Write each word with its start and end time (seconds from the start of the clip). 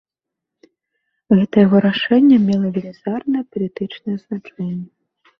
Гэта 1.37 1.55
яго 1.65 1.77
рашэнне 1.85 2.39
мела 2.45 2.71
велізарнае 2.77 3.43
палітычнае 3.57 4.15
значэнне. 4.23 4.81